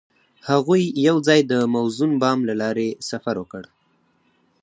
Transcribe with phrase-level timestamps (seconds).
[0.49, 3.63] هغوی یوځای د موزون بام له لارې سفر پیل کړ.